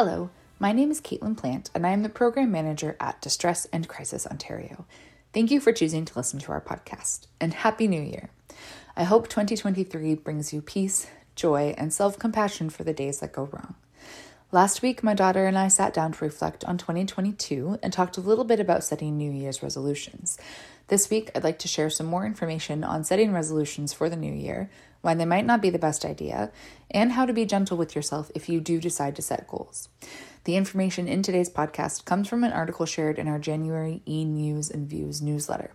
Hello, 0.00 0.30
my 0.60 0.70
name 0.70 0.92
is 0.92 1.00
Caitlin 1.00 1.36
Plant, 1.36 1.70
and 1.74 1.84
I 1.84 1.90
am 1.90 2.04
the 2.04 2.08
Program 2.08 2.52
Manager 2.52 2.96
at 3.00 3.20
Distress 3.20 3.66
and 3.72 3.88
Crisis 3.88 4.28
Ontario. 4.28 4.86
Thank 5.32 5.50
you 5.50 5.58
for 5.58 5.72
choosing 5.72 6.04
to 6.04 6.16
listen 6.16 6.38
to 6.38 6.52
our 6.52 6.60
podcast, 6.60 7.26
and 7.40 7.52
Happy 7.52 7.88
New 7.88 8.00
Year! 8.00 8.30
I 8.96 9.02
hope 9.02 9.26
2023 9.26 10.14
brings 10.14 10.52
you 10.52 10.62
peace, 10.62 11.08
joy, 11.34 11.74
and 11.76 11.92
self 11.92 12.16
compassion 12.16 12.70
for 12.70 12.84
the 12.84 12.92
days 12.92 13.18
that 13.18 13.32
go 13.32 13.48
wrong. 13.50 13.74
Last 14.52 14.82
week, 14.82 15.02
my 15.02 15.14
daughter 15.14 15.46
and 15.46 15.58
I 15.58 15.66
sat 15.66 15.94
down 15.94 16.12
to 16.12 16.24
reflect 16.24 16.64
on 16.64 16.78
2022 16.78 17.80
and 17.82 17.92
talked 17.92 18.16
a 18.16 18.20
little 18.20 18.44
bit 18.44 18.60
about 18.60 18.84
setting 18.84 19.18
New 19.18 19.32
Year's 19.32 19.64
resolutions. 19.64 20.38
This 20.86 21.10
week, 21.10 21.32
I'd 21.34 21.42
like 21.42 21.58
to 21.58 21.68
share 21.68 21.90
some 21.90 22.06
more 22.06 22.24
information 22.24 22.84
on 22.84 23.02
setting 23.02 23.32
resolutions 23.32 23.92
for 23.92 24.08
the 24.08 24.14
new 24.14 24.32
year, 24.32 24.70
why 25.00 25.14
they 25.14 25.24
might 25.24 25.46
not 25.46 25.62
be 25.62 25.70
the 25.70 25.78
best 25.78 26.04
idea, 26.04 26.50
and 26.90 27.12
how 27.12 27.24
to 27.26 27.32
be 27.32 27.44
gentle 27.44 27.76
with 27.76 27.94
yourself 27.94 28.32
if 28.34 28.48
you 28.48 28.58
do 28.60 28.80
decide 28.80 29.14
to 29.16 29.22
set 29.22 29.46
goals. 29.46 29.88
The 30.44 30.56
information 30.56 31.08
in 31.08 31.22
today's 31.22 31.50
podcast 31.50 32.06
comes 32.06 32.26
from 32.26 32.42
an 32.42 32.52
article 32.52 32.86
shared 32.86 33.18
in 33.18 33.28
our 33.28 33.38
January 33.38 34.00
e 34.08 34.24
News 34.24 34.70
and 34.70 34.88
Views 34.88 35.20
newsletter. 35.20 35.72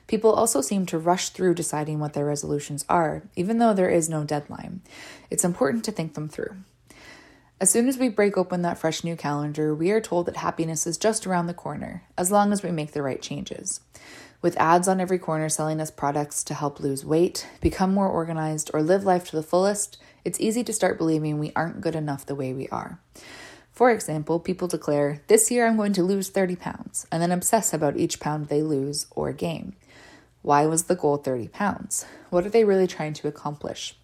People 0.07 0.33
also 0.33 0.59
seem 0.59 0.85
to 0.87 0.99
rush 0.99 1.29
through 1.29 1.53
deciding 1.53 1.99
what 1.99 2.11
their 2.11 2.25
resolutions 2.25 2.83
are, 2.89 3.23
even 3.37 3.59
though 3.59 3.73
there 3.73 3.89
is 3.89 4.09
no 4.09 4.25
deadline. 4.25 4.81
It's 5.29 5.45
important 5.45 5.85
to 5.85 5.93
think 5.93 6.15
them 6.15 6.27
through. 6.27 6.57
As 7.61 7.69
soon 7.71 7.87
as 7.87 7.97
we 7.97 8.09
break 8.09 8.37
open 8.37 8.61
that 8.63 8.77
fresh 8.77 9.05
new 9.05 9.15
calendar, 9.15 9.73
we 9.73 9.91
are 9.91 10.01
told 10.01 10.25
that 10.25 10.35
happiness 10.35 10.85
is 10.85 10.97
just 10.97 11.25
around 11.25 11.47
the 11.47 11.53
corner, 11.53 12.03
as 12.17 12.29
long 12.29 12.51
as 12.51 12.61
we 12.61 12.71
make 12.71 12.91
the 12.91 13.01
right 13.01 13.21
changes. 13.21 13.79
With 14.41 14.57
ads 14.59 14.89
on 14.89 14.99
every 14.99 15.19
corner 15.19 15.47
selling 15.47 15.79
us 15.79 15.91
products 15.91 16.43
to 16.45 16.55
help 16.55 16.81
lose 16.81 17.05
weight, 17.05 17.47
become 17.61 17.93
more 17.93 18.09
organized, 18.09 18.69
or 18.73 18.81
live 18.81 19.05
life 19.05 19.29
to 19.29 19.37
the 19.37 19.43
fullest, 19.43 19.97
it's 20.23 20.39
easy 20.39 20.63
to 20.63 20.73
start 20.73 20.97
believing 20.97 21.39
we 21.39 21.51
aren't 21.55 21.81
good 21.81 21.95
enough 21.95 22.25
the 22.25 22.35
way 22.35 22.53
we 22.53 22.67
are. 22.69 22.99
For 23.71 23.89
example, 23.89 24.39
people 24.39 24.67
declare, 24.67 25.21
This 25.27 25.49
year 25.49 25.65
I'm 25.65 25.77
going 25.77 25.93
to 25.93 26.03
lose 26.03 26.29
30 26.29 26.55
pounds, 26.55 27.07
and 27.11 27.21
then 27.21 27.31
obsess 27.31 27.73
about 27.73 27.97
each 27.97 28.19
pound 28.19 28.47
they 28.47 28.61
lose 28.61 29.07
or 29.11 29.31
gain. 29.31 29.75
Why 30.41 30.65
was 30.65 30.83
the 30.83 30.95
goal 30.95 31.17
30 31.17 31.47
pounds? 31.47 32.05
What 32.29 32.45
are 32.45 32.49
they 32.49 32.63
really 32.63 32.87
trying 32.87 33.13
to 33.13 33.27
accomplish? 33.27 33.95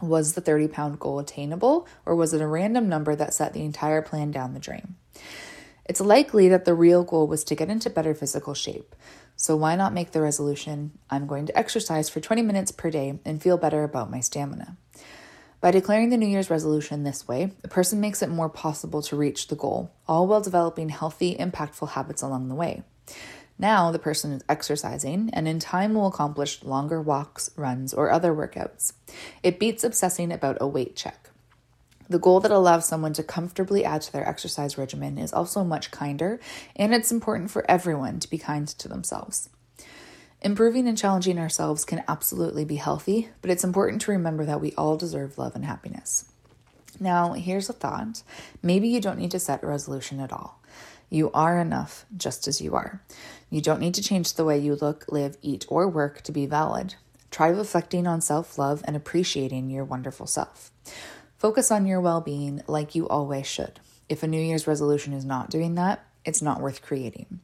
Was 0.00 0.34
the 0.34 0.40
30 0.40 0.68
pound 0.68 1.00
goal 1.00 1.18
attainable, 1.18 1.88
or 2.06 2.14
was 2.14 2.32
it 2.32 2.40
a 2.40 2.46
random 2.46 2.88
number 2.88 3.16
that 3.16 3.34
set 3.34 3.52
the 3.52 3.64
entire 3.64 4.02
plan 4.02 4.30
down 4.30 4.54
the 4.54 4.60
drain? 4.60 4.96
It's 5.84 6.00
likely 6.00 6.48
that 6.50 6.66
the 6.66 6.74
real 6.74 7.02
goal 7.02 7.26
was 7.26 7.42
to 7.44 7.54
get 7.54 7.70
into 7.70 7.88
better 7.88 8.14
physical 8.14 8.52
shape. 8.52 8.94
So, 9.36 9.56
why 9.56 9.74
not 9.74 9.94
make 9.94 10.12
the 10.12 10.20
resolution 10.20 10.98
I'm 11.08 11.26
going 11.26 11.46
to 11.46 11.58
exercise 11.58 12.08
for 12.08 12.20
20 12.20 12.42
minutes 12.42 12.70
per 12.70 12.90
day 12.90 13.18
and 13.24 13.42
feel 13.42 13.56
better 13.56 13.84
about 13.84 14.10
my 14.10 14.20
stamina? 14.20 14.76
By 15.60 15.72
declaring 15.72 16.10
the 16.10 16.16
New 16.16 16.28
Year's 16.28 16.50
resolution 16.50 17.02
this 17.02 17.26
way, 17.26 17.50
the 17.62 17.68
person 17.68 18.00
makes 18.00 18.22
it 18.22 18.28
more 18.28 18.48
possible 18.48 19.02
to 19.02 19.16
reach 19.16 19.48
the 19.48 19.56
goal, 19.56 19.90
all 20.06 20.28
while 20.28 20.40
developing 20.40 20.88
healthy, 20.88 21.36
impactful 21.36 21.90
habits 21.90 22.22
along 22.22 22.48
the 22.48 22.54
way. 22.54 22.84
Now 23.58 23.90
the 23.90 23.98
person 23.98 24.30
is 24.30 24.44
exercising 24.48 25.30
and 25.32 25.48
in 25.48 25.58
time 25.58 25.94
will 25.94 26.06
accomplish 26.06 26.62
longer 26.62 27.02
walks, 27.02 27.50
runs, 27.56 27.92
or 27.92 28.08
other 28.08 28.32
workouts. 28.32 28.92
It 29.42 29.58
beats 29.58 29.82
obsessing 29.82 30.30
about 30.30 30.58
a 30.60 30.68
weight 30.68 30.94
check. 30.94 31.30
The 32.08 32.20
goal 32.20 32.38
that 32.40 32.52
allows 32.52 32.86
someone 32.86 33.12
to 33.14 33.24
comfortably 33.24 33.84
add 33.84 34.02
to 34.02 34.12
their 34.12 34.26
exercise 34.26 34.78
regimen 34.78 35.18
is 35.18 35.32
also 35.32 35.64
much 35.64 35.90
kinder, 35.90 36.38
and 36.76 36.94
it's 36.94 37.10
important 37.10 37.50
for 37.50 37.68
everyone 37.68 38.20
to 38.20 38.30
be 38.30 38.38
kind 38.38 38.66
to 38.68 38.88
themselves. 38.88 39.50
Improving 40.40 40.86
and 40.86 40.96
challenging 40.96 41.38
ourselves 41.38 41.84
can 41.84 42.04
absolutely 42.06 42.64
be 42.64 42.76
healthy, 42.76 43.28
but 43.42 43.50
it's 43.50 43.64
important 43.64 44.00
to 44.02 44.12
remember 44.12 44.44
that 44.44 44.60
we 44.60 44.72
all 44.74 44.96
deserve 44.96 45.36
love 45.36 45.56
and 45.56 45.64
happiness. 45.64 46.30
Now, 47.00 47.32
here's 47.32 47.68
a 47.68 47.72
thought 47.72 48.22
maybe 48.62 48.88
you 48.88 49.00
don't 49.00 49.18
need 49.18 49.32
to 49.32 49.40
set 49.40 49.64
a 49.64 49.66
resolution 49.66 50.20
at 50.20 50.32
all. 50.32 50.60
You 51.10 51.30
are 51.32 51.58
enough 51.58 52.04
just 52.16 52.46
as 52.46 52.60
you 52.60 52.74
are. 52.74 53.02
You 53.50 53.60
don't 53.60 53.80
need 53.80 53.94
to 53.94 54.02
change 54.02 54.34
the 54.34 54.44
way 54.44 54.58
you 54.58 54.76
look, 54.76 55.06
live, 55.08 55.36
eat, 55.42 55.64
or 55.68 55.88
work 55.88 56.22
to 56.22 56.32
be 56.32 56.46
valid. 56.46 56.94
Try 57.30 57.48
reflecting 57.48 58.06
on 58.06 58.20
self 58.20 58.58
love 58.58 58.82
and 58.84 58.94
appreciating 58.94 59.70
your 59.70 59.84
wonderful 59.84 60.26
self. 60.26 60.70
Focus 61.36 61.70
on 61.70 61.86
your 61.86 62.00
well 62.00 62.20
being 62.20 62.62
like 62.66 62.94
you 62.94 63.08
always 63.08 63.46
should. 63.46 63.80
If 64.08 64.22
a 64.22 64.26
New 64.26 64.40
Year's 64.40 64.66
resolution 64.66 65.12
is 65.12 65.24
not 65.24 65.50
doing 65.50 65.74
that, 65.74 66.04
it's 66.28 66.42
not 66.42 66.60
worth 66.60 66.82
creating. 66.82 67.40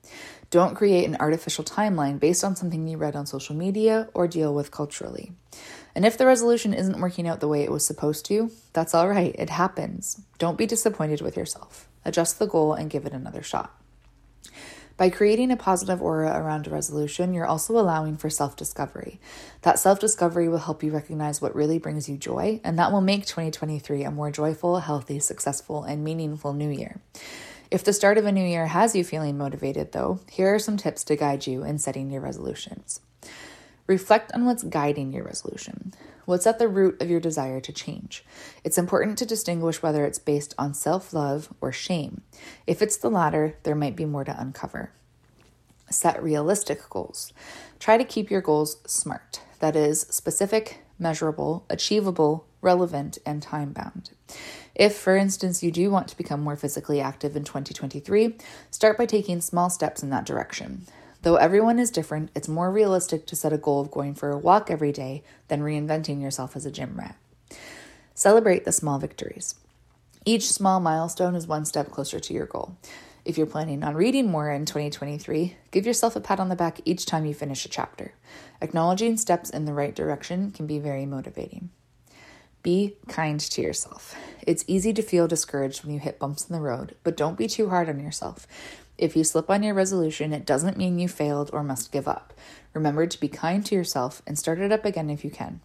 Don't 0.50 0.76
create 0.76 1.08
an 1.08 1.16
artificial 1.18 1.64
timeline 1.64 2.20
based 2.20 2.44
on 2.44 2.54
something 2.54 2.86
you 2.86 2.96
read 2.96 3.16
on 3.16 3.26
social 3.26 3.56
media 3.56 4.08
or 4.14 4.28
deal 4.28 4.54
with 4.54 4.70
culturally. 4.70 5.32
And 5.94 6.04
if 6.04 6.18
the 6.18 6.26
resolution 6.26 6.74
isn't 6.74 7.00
working 7.00 7.26
out 7.26 7.40
the 7.40 7.48
way 7.48 7.62
it 7.62 7.72
was 7.72 7.86
supposed 7.86 8.26
to, 8.26 8.50
that's 8.72 8.94
all 8.94 9.08
right, 9.08 9.34
it 9.38 9.50
happens. 9.50 10.20
Don't 10.38 10.58
be 10.58 10.66
disappointed 10.66 11.20
with 11.20 11.36
yourself. 11.36 11.88
Adjust 12.04 12.38
the 12.38 12.46
goal 12.46 12.74
and 12.74 12.90
give 12.90 13.06
it 13.06 13.12
another 13.12 13.42
shot. 13.42 13.74
By 14.96 15.10
creating 15.10 15.50
a 15.50 15.56
positive 15.56 16.00
aura 16.00 16.38
around 16.38 16.68
a 16.68 16.70
resolution, 16.70 17.34
you're 17.34 17.46
also 17.46 17.76
allowing 17.76 18.16
for 18.16 18.30
self 18.30 18.54
discovery. 18.54 19.18
That 19.62 19.80
self 19.80 19.98
discovery 19.98 20.48
will 20.48 20.58
help 20.58 20.84
you 20.84 20.92
recognize 20.92 21.42
what 21.42 21.56
really 21.56 21.78
brings 21.78 22.08
you 22.08 22.16
joy, 22.16 22.60
and 22.62 22.78
that 22.78 22.92
will 22.92 23.00
make 23.00 23.26
2023 23.26 24.04
a 24.04 24.12
more 24.12 24.30
joyful, 24.30 24.78
healthy, 24.78 25.18
successful, 25.18 25.82
and 25.82 26.04
meaningful 26.04 26.52
new 26.52 26.70
year. 26.70 27.00
If 27.74 27.82
the 27.82 27.92
start 27.92 28.18
of 28.18 28.24
a 28.24 28.30
new 28.30 28.44
year 28.44 28.68
has 28.68 28.94
you 28.94 29.02
feeling 29.02 29.36
motivated, 29.36 29.90
though, 29.90 30.20
here 30.30 30.54
are 30.54 30.60
some 30.60 30.76
tips 30.76 31.02
to 31.02 31.16
guide 31.16 31.48
you 31.48 31.64
in 31.64 31.78
setting 31.78 32.08
your 32.08 32.20
resolutions. 32.20 33.00
Reflect 33.88 34.30
on 34.32 34.44
what's 34.44 34.62
guiding 34.62 35.12
your 35.12 35.24
resolution. 35.24 35.92
What's 36.24 36.46
at 36.46 36.60
the 36.60 36.68
root 36.68 37.02
of 37.02 37.10
your 37.10 37.18
desire 37.18 37.58
to 37.58 37.72
change? 37.72 38.24
It's 38.62 38.78
important 38.78 39.18
to 39.18 39.26
distinguish 39.26 39.82
whether 39.82 40.04
it's 40.04 40.20
based 40.20 40.54
on 40.56 40.72
self 40.72 41.12
love 41.12 41.52
or 41.60 41.72
shame. 41.72 42.20
If 42.64 42.80
it's 42.80 42.96
the 42.96 43.10
latter, 43.10 43.56
there 43.64 43.74
might 43.74 43.96
be 43.96 44.04
more 44.04 44.22
to 44.22 44.40
uncover. 44.40 44.92
Set 45.90 46.22
realistic 46.22 46.88
goals. 46.88 47.32
Try 47.80 47.98
to 47.98 48.04
keep 48.04 48.30
your 48.30 48.40
goals 48.40 48.76
SMART 48.86 49.40
that 49.58 49.74
is, 49.74 50.02
specific, 50.10 50.84
measurable, 50.96 51.64
achievable, 51.68 52.46
relevant, 52.60 53.18
and 53.26 53.42
time 53.42 53.72
bound. 53.72 54.10
If, 54.74 54.96
for 54.96 55.16
instance, 55.16 55.62
you 55.62 55.70
do 55.70 55.90
want 55.90 56.08
to 56.08 56.16
become 56.16 56.40
more 56.40 56.56
physically 56.56 57.00
active 57.00 57.36
in 57.36 57.44
2023, 57.44 58.34
start 58.70 58.98
by 58.98 59.06
taking 59.06 59.40
small 59.40 59.70
steps 59.70 60.02
in 60.02 60.10
that 60.10 60.26
direction. 60.26 60.86
Though 61.22 61.36
everyone 61.36 61.78
is 61.78 61.90
different, 61.90 62.30
it's 62.34 62.48
more 62.48 62.70
realistic 62.70 63.24
to 63.26 63.36
set 63.36 63.52
a 63.52 63.58
goal 63.58 63.80
of 63.80 63.90
going 63.90 64.14
for 64.14 64.30
a 64.30 64.38
walk 64.38 64.70
every 64.70 64.92
day 64.92 65.22
than 65.48 65.62
reinventing 65.62 66.20
yourself 66.20 66.56
as 66.56 66.66
a 66.66 66.70
gym 66.70 66.96
rat. 66.96 67.16
Celebrate 68.14 68.64
the 68.64 68.72
small 68.72 68.98
victories. 68.98 69.54
Each 70.26 70.50
small 70.50 70.80
milestone 70.80 71.34
is 71.34 71.46
one 71.46 71.64
step 71.64 71.90
closer 71.90 72.18
to 72.20 72.34
your 72.34 72.46
goal. 72.46 72.76
If 73.24 73.38
you're 73.38 73.46
planning 73.46 73.82
on 73.82 73.94
reading 73.94 74.30
more 74.30 74.50
in 74.50 74.66
2023, 74.66 75.56
give 75.70 75.86
yourself 75.86 76.14
a 76.14 76.20
pat 76.20 76.40
on 76.40 76.50
the 76.50 76.56
back 76.56 76.80
each 76.84 77.06
time 77.06 77.24
you 77.24 77.32
finish 77.32 77.64
a 77.64 77.70
chapter. 77.70 78.12
Acknowledging 78.60 79.16
steps 79.16 79.48
in 79.48 79.64
the 79.64 79.72
right 79.72 79.94
direction 79.94 80.50
can 80.50 80.66
be 80.66 80.78
very 80.78 81.06
motivating. 81.06 81.70
Be 82.64 82.96
kind 83.08 83.38
to 83.38 83.60
yourself. 83.60 84.16
It's 84.46 84.64
easy 84.66 84.94
to 84.94 85.02
feel 85.02 85.28
discouraged 85.28 85.84
when 85.84 85.92
you 85.92 86.00
hit 86.00 86.18
bumps 86.18 86.48
in 86.48 86.56
the 86.56 86.62
road, 86.62 86.94
but 87.04 87.14
don't 87.14 87.36
be 87.36 87.46
too 87.46 87.68
hard 87.68 87.90
on 87.90 88.00
yourself. 88.00 88.46
If 88.96 89.14
you 89.14 89.22
slip 89.22 89.50
on 89.50 89.62
your 89.62 89.74
resolution, 89.74 90.32
it 90.32 90.46
doesn't 90.46 90.78
mean 90.78 90.98
you 90.98 91.06
failed 91.06 91.50
or 91.52 91.62
must 91.62 91.92
give 91.92 92.08
up. 92.08 92.32
Remember 92.72 93.06
to 93.06 93.20
be 93.20 93.28
kind 93.28 93.66
to 93.66 93.74
yourself 93.74 94.22
and 94.26 94.38
start 94.38 94.60
it 94.60 94.72
up 94.72 94.86
again 94.86 95.10
if 95.10 95.26
you 95.26 95.30
can. 95.30 95.60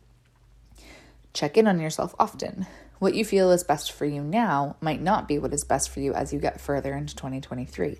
Check 1.32 1.56
in 1.56 1.68
on 1.70 1.80
yourself 1.80 2.14
often. 2.20 2.68
What 3.00 3.16
you 3.16 3.24
feel 3.24 3.50
is 3.52 3.64
best 3.64 3.94
for 3.94 4.04
you 4.04 4.22
now 4.22 4.76
might 4.82 5.02
not 5.02 5.26
be 5.26 5.40
what 5.40 5.54
is 5.54 5.64
best 5.64 5.90
for 5.90 6.02
you 6.02 6.14
as 6.14 6.34
you 6.34 6.40
get 6.40 6.60
further 6.60 6.94
into 6.94 7.16
2023. 7.16 7.98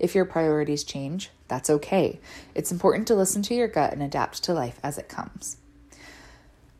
If 0.00 0.16
your 0.16 0.24
priorities 0.24 0.82
change, 0.82 1.30
that's 1.46 1.70
okay. 1.70 2.18
It's 2.56 2.72
important 2.72 3.06
to 3.06 3.14
listen 3.14 3.42
to 3.42 3.54
your 3.54 3.68
gut 3.68 3.92
and 3.92 4.02
adapt 4.02 4.42
to 4.42 4.52
life 4.52 4.80
as 4.82 4.98
it 4.98 5.08
comes. 5.08 5.58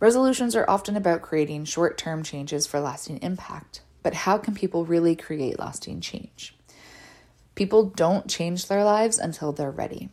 Resolutions 0.03 0.57
are 0.57 0.69
often 0.69 0.97
about 0.97 1.23
creating 1.23 1.65
short 1.65 1.97
term 1.97 2.25
changes 2.25 2.67
for 2.67 2.81
lasting 2.81 3.19
impact, 3.19 3.83
but 4.03 4.15
how 4.15 4.37
can 4.37 4.53
people 4.53 4.85
really 4.85 5.15
create 5.15 5.61
lasting 5.61 6.01
change? 6.01 6.57
People 7.55 7.85
don't 7.85 8.29
change 8.29 8.67
their 8.67 8.83
lives 8.83 9.21
until 9.21 9.53
they're 9.53 9.71
ready. 9.71 10.09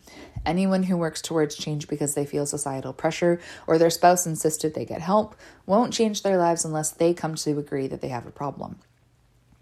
Anyone 0.46 0.84
who 0.84 0.96
works 0.96 1.24
towards 1.24 1.56
change 1.56 1.88
because 1.88 2.14
they 2.14 2.24
feel 2.24 2.46
societal 2.46 2.94
pressure 2.94 3.40
or 3.66 3.80
their 3.80 3.90
spouse 3.90 4.28
insisted 4.28 4.76
they 4.76 4.86
get 4.86 5.02
help 5.02 5.36
won't 5.66 5.92
change 5.92 6.22
their 6.22 6.38
lives 6.38 6.64
unless 6.64 6.92
they 6.92 7.12
come 7.12 7.34
to 7.34 7.58
agree 7.58 7.88
that 7.88 8.02
they 8.02 8.10
have 8.10 8.28
a 8.28 8.32
problem. 8.32 8.78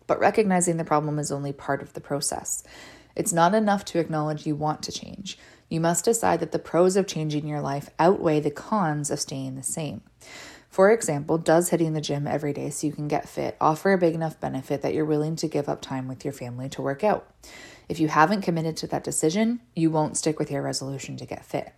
But 0.08 0.20
recognizing 0.20 0.76
the 0.76 0.84
problem 0.84 1.20
is 1.20 1.32
only 1.32 1.54
part 1.54 1.82
of 1.82 1.94
the 1.94 2.02
process. 2.02 2.66
It's 3.16 3.32
not 3.32 3.56
enough 3.56 3.86
to 3.86 4.00
acknowledge 4.00 4.46
you 4.46 4.56
want 4.56 4.84
to 4.84 4.92
change. 4.92 5.40
You 5.70 5.82
must 5.82 6.06
decide 6.06 6.40
that 6.40 6.52
the 6.52 6.60
pros 6.60 6.96
of 6.96 7.08
changing 7.08 7.48
your 7.48 7.62
life 7.62 7.90
outweigh 8.00 8.40
the 8.40 8.52
cons 8.52 9.12
of 9.12 9.20
staying 9.20 9.56
the 9.56 9.64
same. 9.64 10.02
For 10.70 10.92
example, 10.92 11.38
does 11.38 11.70
hitting 11.70 11.94
the 11.94 12.02
gym 12.02 12.28
every 12.28 12.54
day 12.54 12.70
so 12.70 12.88
you 12.88 12.94
can 12.94 13.08
get 13.08 13.28
fit 13.28 13.58
offer 13.60 13.94
a 13.94 13.98
big 13.98 14.14
enough 14.14 14.40
benefit 14.40 14.82
that 14.82 14.94
you're 14.94 15.06
willing 15.06 15.36
to 15.38 15.48
give 15.48 15.68
up 15.68 15.82
time 15.82 16.08
with 16.08 16.24
your 16.24 16.34
family 16.34 16.70
to 16.70 16.82
work 16.82 17.04
out? 17.04 17.28
If 17.90 18.00
you 18.00 18.10
haven't 18.10 18.42
committed 18.42 18.78
to 18.78 18.88
that 18.88 19.04
decision, 19.04 19.62
you 19.76 19.90
won't 19.90 20.18
stick 20.18 20.40
with 20.40 20.52
your 20.52 20.62
resolution 20.62 21.18
to 21.18 21.26
get 21.26 21.46
fit. 21.46 21.74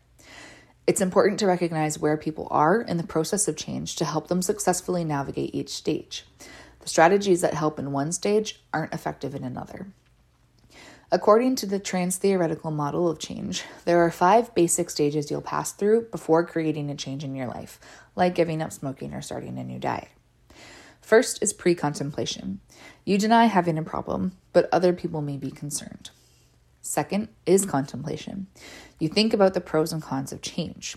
It's 0.86 1.02
important 1.02 1.40
to 1.40 1.48
recognize 1.48 2.00
where 2.00 2.18
people 2.18 2.48
are 2.50 2.82
in 2.82 2.98
the 2.98 3.04
process 3.04 3.48
of 3.48 3.56
change 3.56 3.96
to 3.98 4.06
help 4.06 4.28
them 4.28 4.42
successfully 4.42 5.04
navigate 5.04 5.54
each 5.54 5.70
stage. 5.70 6.26
The 6.80 6.90
strategies 6.90 7.42
that 7.42 7.54
help 7.54 7.78
in 7.78 7.92
one 7.92 8.12
stage 8.12 8.64
aren't 8.74 8.94
effective 8.94 9.36
in 9.36 9.44
another. 9.44 9.88
According 11.12 11.56
to 11.56 11.66
the 11.66 11.80
trans 11.80 12.18
theoretical 12.18 12.70
model 12.70 13.10
of 13.10 13.18
change, 13.18 13.64
there 13.86 13.98
are 14.06 14.12
five 14.12 14.54
basic 14.54 14.92
stages 14.92 15.32
you'll 15.32 15.42
pass 15.42 15.72
through 15.72 16.04
before 16.12 16.46
creating 16.46 16.92
a 16.92 16.96
change 16.96 17.24
in 17.24 17.36
your 17.36 17.48
life, 17.48 17.80
like 18.16 18.36
giving 18.36 18.62
up 18.62 18.72
smoking 18.72 19.16
or 19.16 19.22
starting 19.24 19.58
a 19.58 19.64
new 19.64 19.80
diet. 19.80 20.10
First 21.02 21.42
is 21.42 21.52
pre 21.52 21.74
contemplation. 21.74 22.60
You 23.06 23.18
deny 23.18 23.46
having 23.46 23.80
a 23.80 23.84
problem, 23.84 24.34
but 24.54 24.70
other 24.72 24.94
people 24.94 25.24
may 25.24 25.38
be 25.38 25.50
concerned. 25.50 26.12
Second 26.84 27.30
is 27.48 27.66
contemplation. 27.66 28.46
You 29.00 29.10
think 29.10 29.34
about 29.34 29.56
the 29.56 29.62
pros 29.62 29.92
and 29.92 30.04
cons 30.04 30.32
of 30.32 30.44
change. 30.44 30.96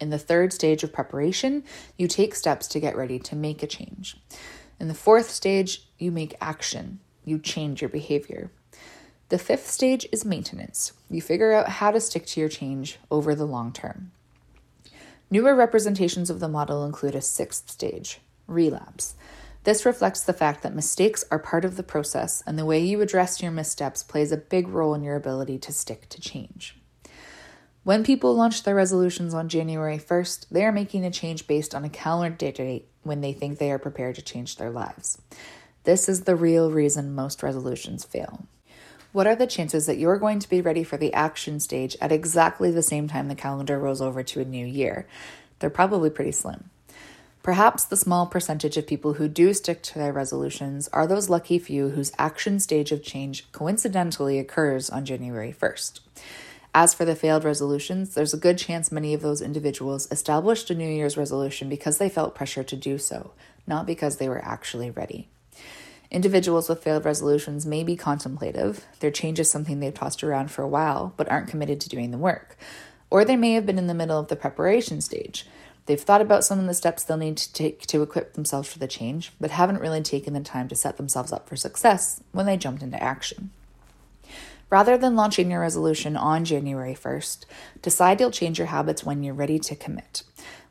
In 0.00 0.10
the 0.10 0.18
third 0.18 0.52
stage 0.52 0.84
of 0.84 0.92
preparation, 0.92 1.64
you 1.98 2.06
take 2.06 2.36
steps 2.36 2.68
to 2.68 2.80
get 2.80 2.96
ready 2.96 3.18
to 3.18 3.34
make 3.34 3.64
a 3.64 3.66
change. 3.66 4.16
In 4.78 4.86
the 4.86 4.94
fourth 4.94 5.30
stage, 5.30 5.88
you 5.98 6.12
make 6.12 6.36
action. 6.40 7.00
You 7.24 7.40
change 7.40 7.82
your 7.82 7.88
behavior. 7.88 8.52
The 9.28 9.38
fifth 9.38 9.68
stage 9.68 10.06
is 10.12 10.24
maintenance. 10.24 10.92
You 11.10 11.20
figure 11.20 11.52
out 11.52 11.68
how 11.68 11.90
to 11.90 12.00
stick 12.00 12.26
to 12.26 12.40
your 12.40 12.48
change 12.48 12.98
over 13.10 13.34
the 13.34 13.44
long 13.44 13.72
term. 13.72 14.12
Newer 15.30 15.56
representations 15.56 16.30
of 16.30 16.38
the 16.38 16.48
model 16.48 16.84
include 16.84 17.16
a 17.16 17.20
sixth 17.20 17.68
stage, 17.68 18.20
relapse. 18.46 19.16
This 19.64 19.84
reflects 19.84 20.22
the 20.22 20.32
fact 20.32 20.62
that 20.62 20.76
mistakes 20.76 21.24
are 21.28 21.40
part 21.40 21.64
of 21.64 21.76
the 21.76 21.82
process, 21.82 22.40
and 22.46 22.56
the 22.56 22.64
way 22.64 22.78
you 22.78 23.00
address 23.00 23.42
your 23.42 23.50
missteps 23.50 24.04
plays 24.04 24.30
a 24.30 24.36
big 24.36 24.68
role 24.68 24.94
in 24.94 25.02
your 25.02 25.16
ability 25.16 25.58
to 25.58 25.72
stick 25.72 26.08
to 26.10 26.20
change. 26.20 26.78
When 27.82 28.04
people 28.04 28.32
launch 28.36 28.62
their 28.62 28.76
resolutions 28.76 29.34
on 29.34 29.48
January 29.48 29.98
1st, 29.98 30.46
they 30.50 30.64
are 30.64 30.70
making 30.70 31.04
a 31.04 31.10
change 31.10 31.48
based 31.48 31.74
on 31.74 31.84
a 31.84 31.88
calendar 31.88 32.52
date 32.52 32.88
when 33.02 33.22
they 33.22 33.32
think 33.32 33.58
they 33.58 33.72
are 33.72 33.78
prepared 33.80 34.14
to 34.16 34.22
change 34.22 34.54
their 34.54 34.70
lives. 34.70 35.18
This 35.82 36.08
is 36.08 36.22
the 36.22 36.36
real 36.36 36.70
reason 36.70 37.12
most 37.12 37.42
resolutions 37.42 38.04
fail. 38.04 38.46
What 39.16 39.26
are 39.26 39.34
the 39.34 39.46
chances 39.46 39.86
that 39.86 39.96
you're 39.96 40.18
going 40.18 40.40
to 40.40 40.48
be 40.50 40.60
ready 40.60 40.84
for 40.84 40.98
the 40.98 41.14
action 41.14 41.58
stage 41.58 41.96
at 42.02 42.12
exactly 42.12 42.70
the 42.70 42.82
same 42.82 43.08
time 43.08 43.28
the 43.28 43.34
calendar 43.34 43.78
rolls 43.78 44.02
over 44.02 44.22
to 44.22 44.42
a 44.42 44.44
new 44.44 44.66
year? 44.66 45.06
They're 45.58 45.70
probably 45.70 46.10
pretty 46.10 46.32
slim. 46.32 46.68
Perhaps 47.42 47.86
the 47.86 47.96
small 47.96 48.26
percentage 48.26 48.76
of 48.76 48.86
people 48.86 49.14
who 49.14 49.26
do 49.26 49.54
stick 49.54 49.80
to 49.84 49.98
their 49.98 50.12
resolutions 50.12 50.88
are 50.88 51.06
those 51.06 51.30
lucky 51.30 51.58
few 51.58 51.88
whose 51.88 52.12
action 52.18 52.60
stage 52.60 52.92
of 52.92 53.02
change 53.02 53.50
coincidentally 53.52 54.38
occurs 54.38 54.90
on 54.90 55.06
January 55.06 55.56
1st. 55.58 56.00
As 56.74 56.92
for 56.92 57.06
the 57.06 57.16
failed 57.16 57.42
resolutions, 57.42 58.12
there's 58.12 58.34
a 58.34 58.36
good 58.36 58.58
chance 58.58 58.92
many 58.92 59.14
of 59.14 59.22
those 59.22 59.40
individuals 59.40 60.08
established 60.10 60.68
a 60.68 60.74
New 60.74 60.90
Year's 60.90 61.16
resolution 61.16 61.70
because 61.70 61.96
they 61.96 62.10
felt 62.10 62.34
pressure 62.34 62.64
to 62.64 62.76
do 62.76 62.98
so, 62.98 63.30
not 63.66 63.86
because 63.86 64.18
they 64.18 64.28
were 64.28 64.44
actually 64.44 64.90
ready. 64.90 65.30
Individuals 66.16 66.70
with 66.70 66.82
failed 66.82 67.04
resolutions 67.04 67.66
may 67.66 67.84
be 67.84 67.94
contemplative. 67.94 68.86
Their 69.00 69.10
change 69.10 69.38
is 69.38 69.50
something 69.50 69.80
they've 69.80 69.92
tossed 69.92 70.24
around 70.24 70.50
for 70.50 70.62
a 70.62 70.66
while, 70.66 71.12
but 71.18 71.30
aren't 71.30 71.48
committed 71.48 71.78
to 71.82 71.90
doing 71.90 72.10
the 72.10 72.16
work. 72.16 72.56
Or 73.10 73.22
they 73.22 73.36
may 73.36 73.52
have 73.52 73.66
been 73.66 73.76
in 73.76 73.86
the 73.86 73.92
middle 73.92 74.18
of 74.18 74.28
the 74.28 74.34
preparation 74.34 75.02
stage. 75.02 75.46
They've 75.84 76.00
thought 76.00 76.22
about 76.22 76.42
some 76.42 76.58
of 76.58 76.64
the 76.64 76.72
steps 76.72 77.04
they'll 77.04 77.18
need 77.18 77.36
to 77.36 77.52
take 77.52 77.82
to 77.88 78.00
equip 78.00 78.32
themselves 78.32 78.72
for 78.72 78.78
the 78.78 78.88
change, 78.88 79.30
but 79.38 79.50
haven't 79.50 79.82
really 79.82 80.00
taken 80.00 80.32
the 80.32 80.40
time 80.40 80.68
to 80.68 80.74
set 80.74 80.96
themselves 80.96 81.32
up 81.34 81.50
for 81.50 81.54
success 81.54 82.22
when 82.32 82.46
they 82.46 82.56
jumped 82.56 82.82
into 82.82 83.02
action. 83.02 83.50
Rather 84.70 84.96
than 84.96 85.16
launching 85.16 85.50
your 85.50 85.60
resolution 85.60 86.16
on 86.16 86.46
January 86.46 86.94
1st, 86.94 87.44
decide 87.82 88.20
you'll 88.20 88.30
change 88.30 88.56
your 88.56 88.68
habits 88.68 89.04
when 89.04 89.22
you're 89.22 89.34
ready 89.34 89.58
to 89.58 89.76
commit. 89.76 90.22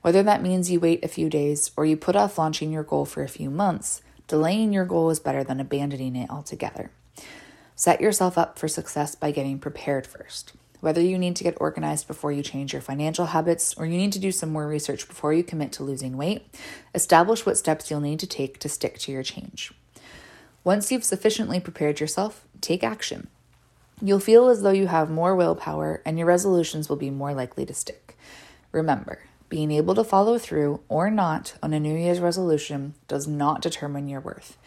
Whether 0.01 0.23
that 0.23 0.41
means 0.41 0.71
you 0.71 0.79
wait 0.79 1.05
a 1.05 1.07
few 1.07 1.29
days 1.29 1.69
or 1.77 1.85
you 1.85 1.97
put 1.97 2.15
off 2.15 2.39
launching 2.39 2.71
your 2.71 2.83
goal 2.83 3.05
for 3.05 3.21
a 3.21 3.29
few 3.29 3.51
months, 3.51 4.01
delaying 4.27 4.73
your 4.73 4.85
goal 4.85 5.09
is 5.09 5.19
better 5.19 5.43
than 5.43 5.59
abandoning 5.59 6.15
it 6.15 6.29
altogether. 6.29 6.91
Set 7.75 8.01
yourself 8.01 8.37
up 8.37 8.57
for 8.57 8.67
success 8.67 9.15
by 9.15 9.31
getting 9.31 9.59
prepared 9.59 10.07
first. 10.07 10.53
Whether 10.79 11.01
you 11.01 11.17
need 11.17 11.35
to 11.37 11.43
get 11.43 11.57
organized 11.59 12.07
before 12.07 12.31
you 12.31 12.43
change 12.43 12.71
your 12.71 12.81
financial 12.81 13.27
habits 13.27 13.73
or 13.75 13.85
you 13.85 13.97
need 13.97 14.13
to 14.13 14.19
do 14.19 14.31
some 14.31 14.51
more 14.51 14.67
research 14.67 15.07
before 15.07 15.33
you 15.33 15.43
commit 15.43 15.71
to 15.73 15.83
losing 15.83 16.15
weight, 16.15 16.45
establish 16.93 17.45
what 17.45 17.57
steps 17.57 17.89
you'll 17.89 18.01
need 18.01 18.19
to 18.19 18.27
take 18.27 18.59
to 18.59 18.69
stick 18.69 18.99
to 18.99 19.11
your 19.11 19.23
change. 19.23 19.73
Once 20.63 20.91
you've 20.91 21.03
sufficiently 21.03 21.59
prepared 21.59 21.99
yourself, 21.99 22.45
take 22.61 22.83
action. 22.83 23.27
You'll 24.01 24.19
feel 24.19 24.47
as 24.47 24.61
though 24.61 24.71
you 24.71 24.87
have 24.87 25.09
more 25.09 25.35
willpower 25.35 26.01
and 26.05 26.17
your 26.17 26.27
resolutions 26.27 26.89
will 26.89 26.97
be 26.97 27.09
more 27.09 27.33
likely 27.33 27.65
to 27.65 27.73
stick. 27.73 28.17
Remember, 28.71 29.19
being 29.49 29.71
able 29.71 29.95
to 29.95 30.03
follow 30.03 30.37
through 30.37 30.81
or 30.89 31.09
not 31.09 31.55
on 31.61 31.73
a 31.73 31.79
New 31.79 31.95
Year's 31.95 32.19
resolution 32.19 32.95
does 33.07 33.27
not 33.27 33.61
determine 33.61 34.07
your 34.07 34.21
worth. 34.21 34.57